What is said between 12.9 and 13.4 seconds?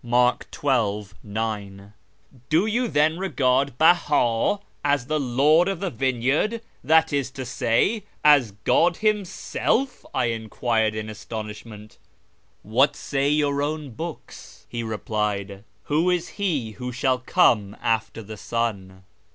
say